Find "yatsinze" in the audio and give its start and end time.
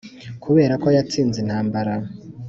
0.97-1.37